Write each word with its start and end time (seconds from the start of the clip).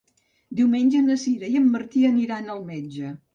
Diumenge 0.59 1.01
na 1.09 1.17
Sira 1.25 1.51
i 1.51 1.59
en 1.61 1.67
Martí 1.75 2.03
aniran 2.09 2.51
al 2.57 2.65
metge. 2.73 3.15